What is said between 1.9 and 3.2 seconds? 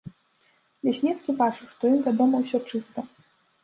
ім вядома ўсё чыста.